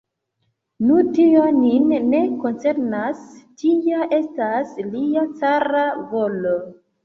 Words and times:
Nu, 0.85 0.95
tio 1.17 1.43
nin 1.57 1.85
ne 2.15 2.23
koncernas, 2.47 3.21
tia 3.63 4.03
estas 4.21 4.75
lia 4.91 5.31
cara 5.39 5.89
volo! 6.13 6.61